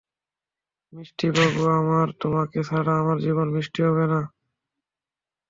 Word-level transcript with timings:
মিষ্টি 0.93 1.27
বাবু 1.35 1.63
আমার, 1.79 2.07
তোমাকে 2.21 2.59
ছাড়া 2.63 2.93
আমার 2.97 3.17
জীবন 3.25 3.47
মিষ্টি 3.55 3.79
হবে 3.87 4.05
না। 4.13 4.21